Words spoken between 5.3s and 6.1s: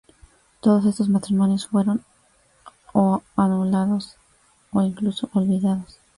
olvidados.